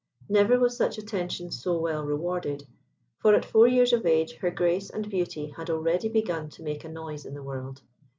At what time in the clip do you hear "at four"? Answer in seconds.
3.35-3.67